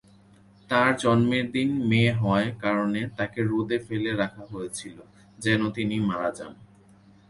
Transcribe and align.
তাঁর 0.69 0.89
জন্মের 0.97 1.45
দিন, 1.51 1.69
মেয়ে 1.89 2.11
হওয়ার 2.13 2.47
কারণে 2.59 3.01
তাঁকে 3.17 3.39
রোদে 3.41 3.77
ফেলে 3.79 4.11
রাখা 4.13 4.43
হয়েছিল 4.45 4.97
যেন 5.39 5.61
তিনি 5.71 5.95
মারা 5.99 6.29
যান। 6.31 6.53